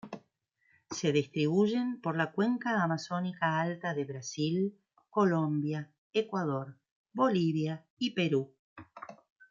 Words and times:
Se 0.89 1.11
distribuyen 1.11 2.01
por 2.01 2.17
la 2.17 2.31
cuenca 2.31 2.81
amazónica 2.81 3.59
alta 3.61 3.93
de 3.93 4.03
Brasil, 4.03 4.75
Colombia, 5.11 5.91
Ecuador, 6.11 6.75
Bolivia 7.13 7.85
y 7.99 8.09
Perú. 8.15 8.51